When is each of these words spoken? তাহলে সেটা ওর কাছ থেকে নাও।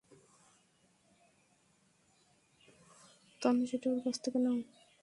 তাহলে 3.41 3.63
সেটা 3.71 3.87
ওর 3.91 3.99
কাছ 4.05 4.15
থেকে 4.23 4.39
নাও। 4.39 4.57